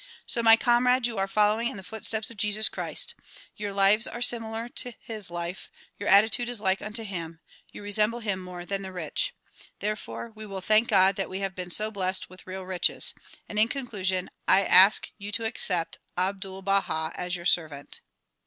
[0.25, 3.13] So my comrades you are following in the footsteps of Jesus Christ.
[3.55, 7.39] Your lives are similar to his life, your attitude is like unio him,
[7.71, 9.35] you resemble him more than the rich.
[9.77, 13.13] Therefore we will thank God that we have been so blest with real riches.
[13.47, 18.01] And in conclusion I ask you to accept Abdul Baha as your servant.